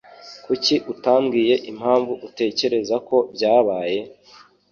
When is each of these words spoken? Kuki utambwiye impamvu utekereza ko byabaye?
Kuki 0.45 0.75
utambwiye 0.93 1.55
impamvu 1.71 2.13
utekereza 2.27 2.95
ko 3.07 3.17
byabaye? 3.33 3.99